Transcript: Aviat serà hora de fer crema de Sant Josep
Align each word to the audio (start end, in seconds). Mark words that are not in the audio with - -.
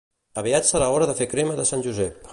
Aviat 0.43 0.65
serà 0.69 0.87
hora 0.95 1.11
de 1.11 1.17
fer 1.23 1.29
crema 1.35 1.59
de 1.61 1.71
Sant 1.73 1.89
Josep 1.91 2.29